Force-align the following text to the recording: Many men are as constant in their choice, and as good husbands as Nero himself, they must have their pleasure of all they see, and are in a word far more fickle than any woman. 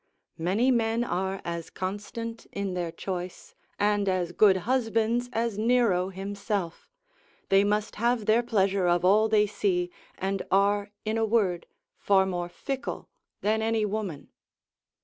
Many 0.39 0.71
men 0.71 1.03
are 1.03 1.41
as 1.45 1.69
constant 1.69 2.47
in 2.51 2.73
their 2.73 2.91
choice, 2.91 3.53
and 3.77 4.09
as 4.09 4.31
good 4.31 4.57
husbands 4.65 5.29
as 5.31 5.59
Nero 5.59 6.09
himself, 6.09 6.89
they 7.49 7.63
must 7.63 7.97
have 7.97 8.25
their 8.25 8.41
pleasure 8.41 8.87
of 8.87 9.05
all 9.05 9.29
they 9.29 9.45
see, 9.45 9.91
and 10.17 10.41
are 10.49 10.89
in 11.05 11.19
a 11.19 11.23
word 11.25 11.67
far 11.99 12.25
more 12.25 12.49
fickle 12.49 13.09
than 13.41 13.61
any 13.61 13.85
woman. 13.85 14.29